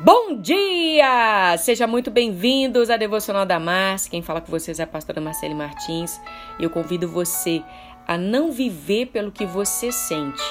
[0.00, 1.56] Bom dia!
[1.56, 4.08] Sejam muito bem-vindos à Devocional da Mars.
[4.08, 6.20] Quem fala com vocês é a pastora Marcele Martins.
[6.58, 7.62] Eu convido você
[8.04, 10.42] a não viver pelo que você sente,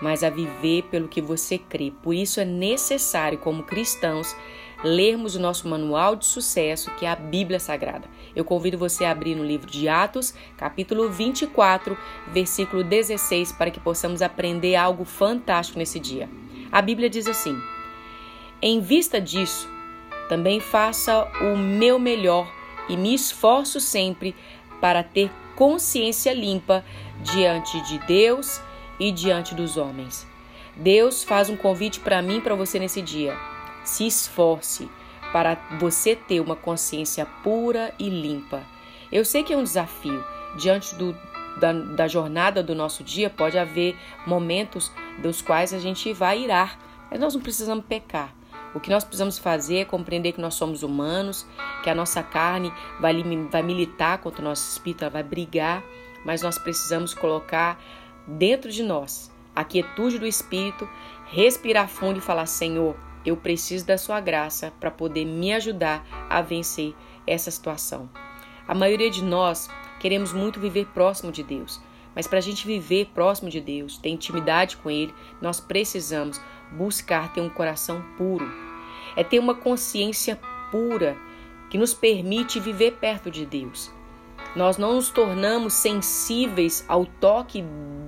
[0.00, 1.92] mas a viver pelo que você crê.
[2.02, 4.34] Por isso é necessário, como cristãos,
[4.82, 8.08] lermos o nosso manual de sucesso, que é a Bíblia Sagrada.
[8.34, 11.96] Eu convido você a abrir no livro de Atos, capítulo 24,
[12.28, 16.26] versículo 16, para que possamos aprender algo fantástico nesse dia.
[16.72, 17.54] A Bíblia diz assim:
[18.60, 19.68] em vista disso,
[20.28, 22.50] também faça o meu melhor
[22.88, 24.34] e me esforço sempre
[24.80, 26.84] para ter consciência limpa
[27.22, 28.60] diante de Deus
[28.98, 30.26] e diante dos homens.
[30.76, 33.36] Deus faz um convite para mim e para você nesse dia.
[33.84, 34.88] Se esforce
[35.32, 38.62] para você ter uma consciência pura e limpa.
[39.10, 40.24] Eu sei que é um desafio.
[40.56, 41.16] Diante do,
[41.60, 46.78] da, da jornada do nosso dia, pode haver momentos dos quais a gente vai irar,
[47.10, 48.32] mas nós não precisamos pecar.
[48.78, 51.44] O que nós precisamos fazer é compreender que nós somos humanos,
[51.82, 53.12] que a nossa carne vai,
[53.50, 55.82] vai militar contra o nosso espírito, ela vai brigar,
[56.24, 57.82] mas nós precisamos colocar
[58.24, 60.88] dentro de nós a quietude do espírito,
[61.26, 66.40] respirar fundo e falar: Senhor, eu preciso da sua graça para poder me ajudar a
[66.40, 66.94] vencer
[67.26, 68.08] essa situação.
[68.68, 71.80] A maioria de nós queremos muito viver próximo de Deus,
[72.14, 77.32] mas para a gente viver próximo de Deus, ter intimidade com Ele, nós precisamos buscar
[77.32, 78.67] ter um coração puro.
[79.16, 80.38] É ter uma consciência
[80.70, 81.16] pura
[81.70, 83.90] que nos permite viver perto de Deus.
[84.56, 87.64] Nós não nos tornamos sensíveis ao toque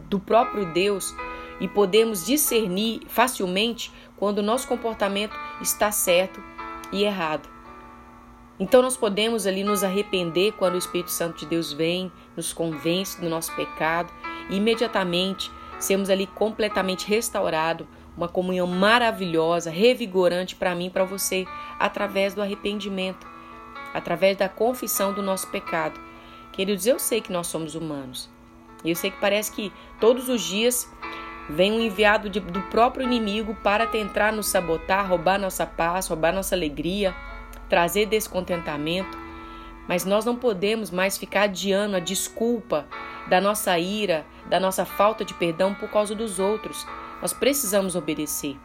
[0.08, 1.14] do próprio Deus
[1.60, 6.42] e podemos discernir facilmente quando o nosso comportamento está certo
[6.90, 7.48] e errado.
[8.58, 13.20] Então nós podemos ali nos arrepender quando o Espírito Santo de Deus vem, nos convence
[13.20, 14.12] do nosso pecado
[14.50, 17.86] e imediatamente sermos ali completamente restaurados
[18.20, 21.46] uma comunhão maravilhosa, revigorante para mim e para você,
[21.78, 23.26] através do arrependimento,
[23.94, 25.98] através da confissão do nosso pecado.
[26.52, 28.28] Queridos, eu sei que nós somos humanos.
[28.84, 30.86] Eu sei que parece que todos os dias
[31.48, 36.34] vem um enviado de, do próprio inimigo para tentar nos sabotar, roubar nossa paz, roubar
[36.34, 37.14] nossa alegria,
[37.70, 39.16] trazer descontentamento.
[39.88, 42.86] Mas nós não podemos mais ficar adiando a desculpa
[43.30, 46.86] da nossa ira, da nossa falta de perdão por causa dos outros.
[47.20, 48.56] Nós precisamos obedecer.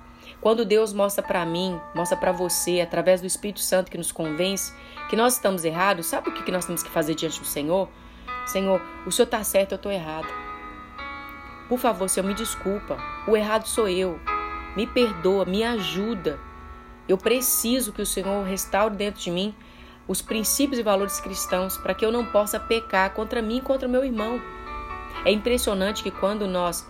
[0.42, 4.74] Quando Deus mostra para mim, mostra para você, através do Espírito Santo que nos convence
[5.10, 7.90] que nós estamos errados, sabe o que nós temos que fazer diante do Senhor?
[8.46, 10.28] Senhor, o Senhor está certo, eu estou errado.
[11.68, 12.98] Por favor, Senhor, me desculpa.
[13.28, 14.20] O errado sou eu.
[14.76, 16.40] Me perdoa, me ajuda.
[17.08, 19.56] Eu preciso que o Senhor restaure dentro de mim
[20.08, 23.88] os princípios e valores cristãos para que eu não possa pecar contra mim e contra
[23.88, 24.40] o meu irmão.
[25.24, 26.88] É impressionante que quando nós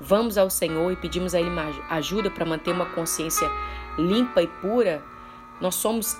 [0.00, 1.50] vamos ao Senhor e pedimos a Ele
[1.90, 3.50] ajuda para manter uma consciência
[3.98, 5.02] limpa e pura,
[5.60, 6.16] nós somos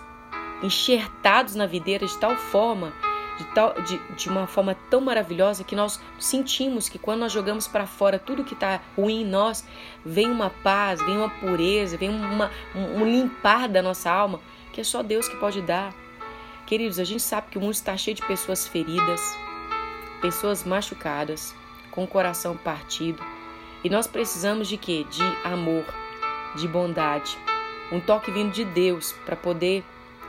[0.63, 2.93] enxertados na videira de tal forma,
[3.39, 7.69] de, tal, de, de uma forma tão maravilhosa que nós sentimos que quando nós jogamos
[7.69, 9.65] para fora tudo que está ruim em nós,
[10.05, 14.41] vem uma paz, vem uma pureza, vem uma, um, um limpar da nossa alma
[14.73, 15.95] que é só Deus que pode dar.
[16.67, 19.21] Queridos, a gente sabe que o mundo está cheio de pessoas feridas,
[20.21, 21.55] pessoas machucadas,
[21.91, 23.23] com o coração partido
[23.85, 25.07] e nós precisamos de quê?
[25.09, 25.85] De amor,
[26.57, 27.39] de bondade,
[27.93, 29.85] um toque vindo de Deus para poder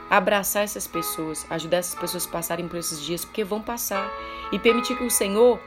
[0.08, 4.10] abraçar essas pessoas, ajudar essas pessoas a passarem por esses dias, porque vão passar,
[4.50, 5.60] e permitir que o Senhor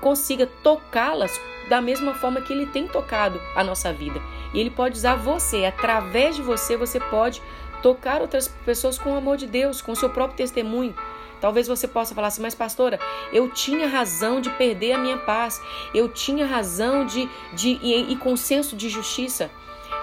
[0.00, 4.20] consiga tocá-las da mesma forma que Ele tem tocado a nossa vida.
[4.52, 7.42] E Ele pode usar você, através de você, você pode
[7.82, 10.94] tocar outras pessoas com o amor de Deus, com o seu próprio testemunho.
[11.40, 12.98] Talvez você possa falar assim, mas pastora,
[13.32, 15.60] eu tinha razão de perder a minha paz,
[15.94, 19.50] eu tinha razão de, de e, e consenso de justiça.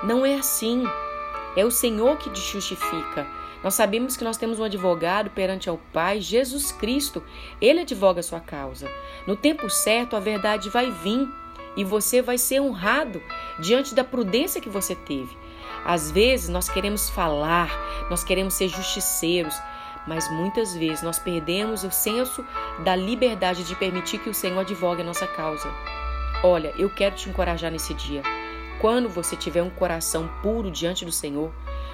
[0.03, 0.83] Não é assim.
[1.55, 3.27] É o Senhor que te justifica.
[3.63, 7.23] Nós sabemos que nós temos um advogado perante ao Pai, Jesus Cristo.
[7.59, 8.87] Ele advoga a sua causa.
[9.25, 11.27] No tempo certo, a verdade vai vir
[11.75, 13.21] e você vai ser honrado
[13.59, 15.35] diante da prudência que você teve.
[15.83, 17.69] Às vezes nós queremos falar,
[18.09, 19.55] nós queremos ser justiceiros,
[20.07, 22.45] mas muitas vezes nós perdemos o senso
[22.83, 25.67] da liberdade de permitir que o Senhor advogue a nossa causa.
[26.43, 28.21] Olha, eu quero te encorajar nesse dia.
[28.79, 31.51] Quando você tiver um coração puro diante do Senhor,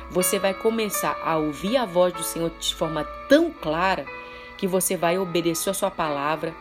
[0.09, 4.05] você vai começar a ouvir a voz do Senhor de forma tão clara
[4.57, 6.53] que você vai obedecer a sua palavra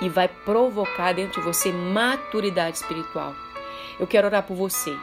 [0.00, 3.34] e vai provocar dentro de você maturidade espiritual.
[3.98, 4.96] Eu quero orar por você,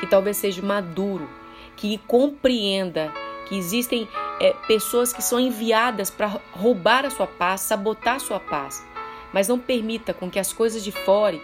[0.00, 1.28] que talvez seja maduro,
[1.76, 3.12] que compreenda
[3.46, 4.08] que existem
[4.42, 8.84] é, pessoas que são enviadas para roubar a sua paz, sabotar a sua paz.
[9.32, 11.40] Mas não permita com que as coisas de fora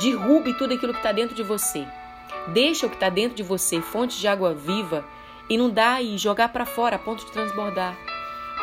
[0.00, 1.86] derrubem tudo aquilo que está dentro de você.
[2.48, 5.04] Deixa o que está dentro de você, fonte de água viva,
[5.48, 7.94] inundar e jogar para fora a ponto de transbordar.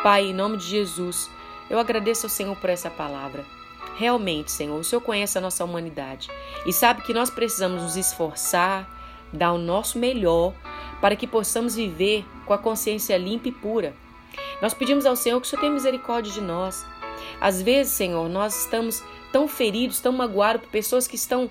[0.02, 1.30] Pai, em nome de Jesus,
[1.70, 3.44] eu agradeço ao Senhor por essa palavra.
[3.96, 6.28] Realmente, Senhor, o Senhor conhece a nossa humanidade
[6.66, 8.86] e sabe que nós precisamos nos esforçar,
[9.32, 10.52] dar o nosso melhor
[11.00, 13.94] para que possamos viver com a consciência limpa e pura.
[14.60, 16.86] Nós pedimos ao Senhor que o Senhor tenha misericórdia de nós.
[17.40, 19.02] Às vezes, Senhor, nós estamos
[19.32, 21.48] tão feridos, tão magoados por pessoas que estão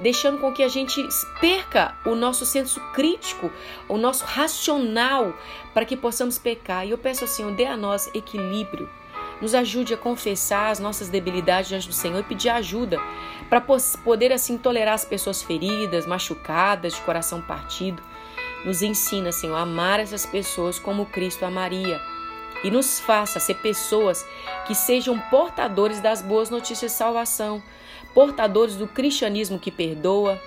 [0.00, 1.06] deixando com que a gente
[1.40, 3.50] perca o nosso senso crítico,
[3.88, 5.34] o nosso racional,
[5.74, 6.86] para que possamos pecar.
[6.86, 8.88] E eu peço ao Senhor, dê a nós equilíbrio.
[9.40, 12.98] Nos ajude a confessar as nossas debilidades diante do Senhor e pedir ajuda
[13.48, 18.02] para poder assim tolerar as pessoas feridas, machucadas, de coração partido.
[18.64, 22.00] Nos ensina, Senhor, a amar essas pessoas como Cristo amaria
[22.62, 24.26] e nos faça ser pessoas
[24.66, 27.62] que sejam portadores das boas notícias de salvação,
[28.14, 30.38] portadores do cristianismo que perdoa,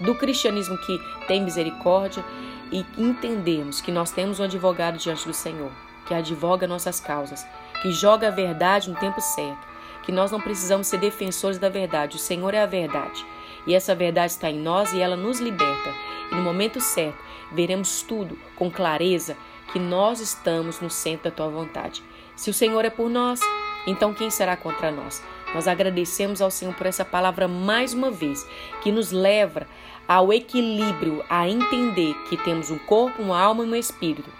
[0.00, 2.24] do cristianismo que tem misericórdia
[2.70, 5.70] e entendemos que nós temos um advogado diante do Senhor,
[6.06, 7.46] que advoga nossas causas,
[7.82, 9.66] que joga a verdade no tempo certo,
[10.02, 13.24] que nós não precisamos ser defensores da verdade, o Senhor é a verdade.
[13.66, 15.92] E essa verdade está em nós e ela nos liberta.
[16.30, 17.22] E no momento certo,
[17.52, 19.36] veremos tudo com clareza
[19.72, 22.02] que nós estamos no centro da tua vontade.
[22.34, 23.40] Se o Senhor é por nós,
[23.86, 25.22] então quem será contra nós?
[25.54, 28.46] Nós agradecemos ao Senhor por essa palavra mais uma vez,
[28.82, 29.66] que nos leva
[30.06, 34.30] ao equilíbrio, a entender que temos um corpo, uma alma e um espírito.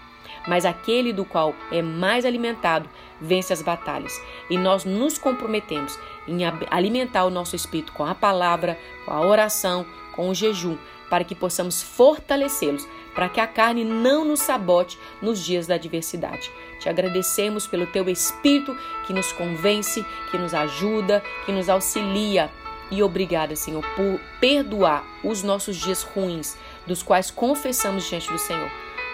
[0.47, 2.89] Mas aquele do qual é mais alimentado
[3.19, 4.13] vence as batalhas.
[4.49, 6.39] E nós nos comprometemos em
[6.69, 10.77] alimentar o nosso espírito com a palavra, com a oração, com o jejum,
[11.09, 16.51] para que possamos fortalecê-los, para que a carne não nos sabote nos dias da adversidade.
[16.79, 22.49] Te agradecemos pelo teu Espírito que nos convence, que nos ajuda, que nos auxilia.
[22.91, 26.57] E obrigada, Senhor, por perdoar os nossos dias ruins,
[26.87, 28.69] dos quais confessamos diante do Senhor.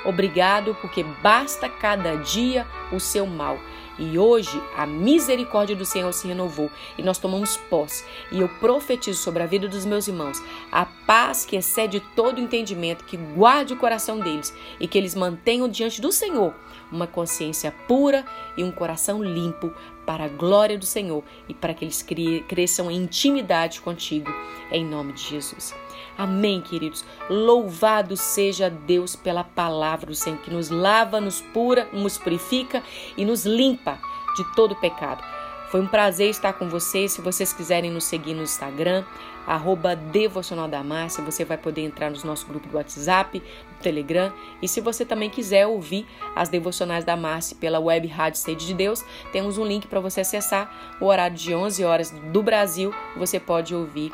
[0.06, 3.58] Obrigado, porque basta cada dia o seu mal.
[3.98, 8.04] E hoje a misericórdia do Senhor se renovou e nós tomamos posse.
[8.32, 13.06] E eu profetizo sobre a vida dos meus irmãos a paz que excede todo entendimento,
[13.06, 16.54] que guarde o coração deles e que eles mantenham diante do Senhor
[16.92, 18.26] uma consciência pura
[18.58, 19.74] e um coração limpo
[20.06, 22.06] para a glória do Senhor e para que eles
[22.48, 24.32] cresçam em intimidade contigo,
[24.72, 25.74] em nome de Jesus.
[26.18, 27.04] Amém, queridos.
[27.30, 32.82] Louvado seja Deus pela palavra do Senhor que nos lava, nos pura, nos purifica
[33.18, 34.00] e nos limpa
[34.36, 35.22] de todo pecado.
[35.70, 37.12] Foi um prazer estar com vocês.
[37.12, 39.04] Se vocês quiserem nos seguir no Instagram,
[39.46, 44.32] arroba Devocional da Márcia, você vai poder entrar no nosso grupo do WhatsApp, do Telegram.
[44.62, 48.74] E se você também quiser ouvir as devocionais da Márcia pela web Rádio Sede de
[48.74, 49.04] Deus,
[49.34, 50.96] temos um link para você acessar.
[51.02, 54.12] O horário de 11 horas do Brasil, você pode ouvir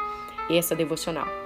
[0.50, 1.41] essa devocional.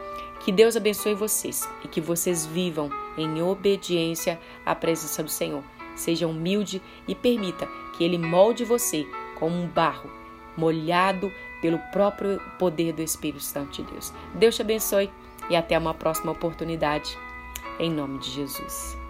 [0.46, 5.64] Que Deus abençoe vocês e que vocês vivam em obediência à presença do Senhor.
[5.96, 9.08] Seja humilde e permita que Ele molde você
[9.40, 10.08] como um barro
[10.56, 11.34] molhado
[11.64, 14.14] pelo próprio poder do Espírito Santo de Deus.
[14.36, 15.10] Deus te abençoe
[15.50, 17.18] e até uma próxima oportunidade.
[17.80, 19.05] Em nome de Jesus.